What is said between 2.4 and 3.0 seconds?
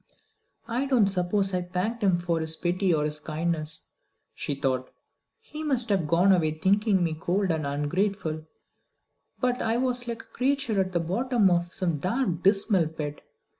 pity